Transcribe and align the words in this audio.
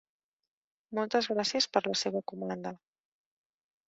Moltes 0.99 1.29
gràcies 1.33 1.67
per 1.77 1.83
la 1.87 1.93
seva 2.01 2.21
comanda. 2.31 2.73